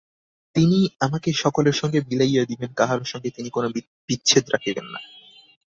তিনিই 0.55 0.87
আমাকে 0.99 1.29
সকলের 1.33 1.73
সঙ্গে 1.73 1.99
মিলাইয়া 2.01 2.43
দিবেন, 2.45 2.71
কাহারো 2.73 3.05
সঙ্গে 3.05 3.29
তিনি 3.29 3.49
কোনো 3.49 3.67
বিচ্ছেদ 4.09 4.45
রাখিবেন 4.49 4.85
না। 4.85 4.99